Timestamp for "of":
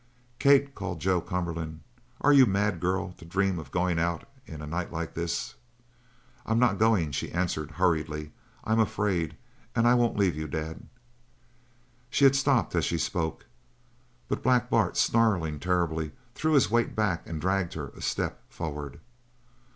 3.59-3.69